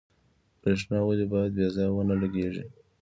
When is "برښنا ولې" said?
0.61-1.25